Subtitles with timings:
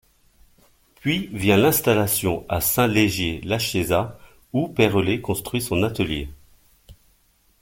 [0.95, 4.17] Puis vient l'installation à Saint-Légier-La Chiésaz,
[4.51, 6.27] où Perrelet construit son atelier.